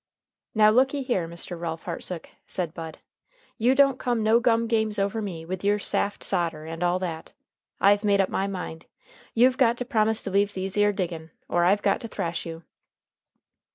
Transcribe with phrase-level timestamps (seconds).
[0.55, 1.59] "Now, looky here, Mr.
[1.59, 2.97] Ralph Hartsook," said Bud.
[3.59, 7.33] "You don't come no gum games over me with your saft sodder and all that.
[7.79, 8.87] I've made up my mind.
[9.35, 12.63] You've got to promise to leave these 'ere digging, or I've got to thrash you."